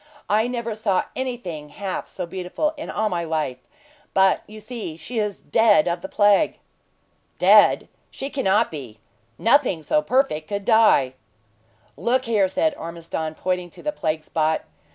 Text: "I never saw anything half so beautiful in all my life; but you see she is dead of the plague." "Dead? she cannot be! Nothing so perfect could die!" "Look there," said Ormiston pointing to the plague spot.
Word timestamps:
"I 0.31 0.47
never 0.47 0.73
saw 0.73 1.03
anything 1.15 1.69
half 1.69 2.07
so 2.07 2.25
beautiful 2.25 2.73
in 2.75 2.89
all 2.89 3.07
my 3.07 3.23
life; 3.23 3.59
but 4.15 4.41
you 4.47 4.59
see 4.59 4.97
she 4.97 5.19
is 5.19 5.43
dead 5.43 5.87
of 5.87 6.01
the 6.01 6.09
plague." 6.09 6.57
"Dead? 7.37 7.87
she 8.09 8.31
cannot 8.31 8.71
be! 8.71 8.99
Nothing 9.37 9.83
so 9.83 10.01
perfect 10.01 10.47
could 10.47 10.65
die!" 10.65 11.13
"Look 11.95 12.23
there," 12.23 12.47
said 12.47 12.73
Ormiston 12.79 13.35
pointing 13.35 13.69
to 13.69 13.83
the 13.83 13.91
plague 13.91 14.23
spot. 14.23 14.63